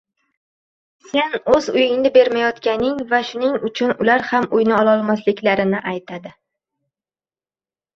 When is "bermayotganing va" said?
2.15-3.21